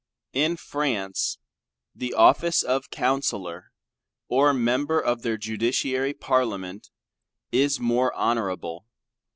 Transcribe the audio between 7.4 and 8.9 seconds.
is more honorable.